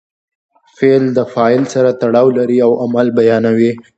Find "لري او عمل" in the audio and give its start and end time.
2.37-3.07